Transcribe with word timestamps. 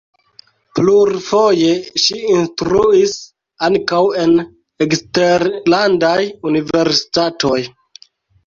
Plurfoje 0.77 1.75
ŝi 2.03 2.17
instruis 2.35 3.13
ankaŭ 3.67 4.01
en 4.23 4.33
eksterlandaj 4.87 6.19
universitatoj. 6.55 7.59